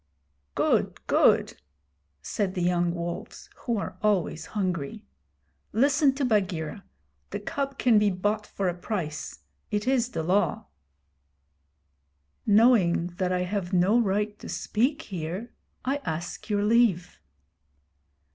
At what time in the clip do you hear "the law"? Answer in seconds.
10.09-10.65